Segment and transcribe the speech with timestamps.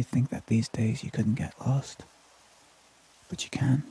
[0.00, 2.04] You'd think that these days you couldn't get lost,
[3.28, 3.82] but you can.